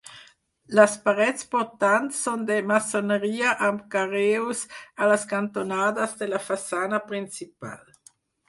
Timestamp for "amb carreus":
3.67-4.65